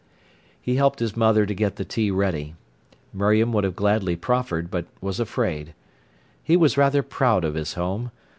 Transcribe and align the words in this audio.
He 0.59 0.77
helped 0.77 0.97
his 0.97 1.15
mother 1.15 1.45
to 1.45 1.53
get 1.53 1.75
the 1.75 1.85
tea 1.85 2.09
ready. 2.09 2.55
Miriam 3.13 3.53
would 3.53 3.63
have 3.63 3.75
gladly 3.75 4.15
proffered, 4.15 4.71
but 4.71 4.87
was 4.99 5.19
afraid. 5.19 5.75
He 6.43 6.57
was 6.57 6.75
rather 6.75 7.03
proud 7.03 7.45
of 7.45 7.53
his 7.53 7.75
home. 7.75 8.09